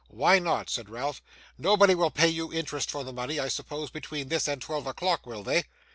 'Why 0.07 0.39
not?' 0.39 0.71
said 0.71 0.89
Ralph. 0.89 1.21
'Nobody 1.59 1.93
will 1.93 2.09
pay 2.09 2.27
you 2.27 2.51
interest 2.51 2.89
for 2.89 3.03
the 3.03 3.13
money, 3.13 3.39
I 3.39 3.49
suppose, 3.49 3.91
between 3.91 4.29
this 4.29 4.47
and 4.47 4.59
twelve 4.59 4.87
o'clock; 4.87 5.27
will 5.27 5.43
they? 5.43 5.65